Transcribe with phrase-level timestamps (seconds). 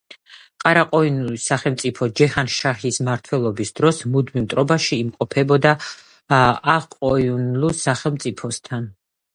[0.61, 5.77] ყარა-ყოიუნლუს სახელმწიფო ჯეჰან-შაჰის მმართველობის დროს მუდმივ მტრობაში იმყოფებოდა
[6.79, 8.93] აყ-ყოიუნლუს სახელმწიფოსთან.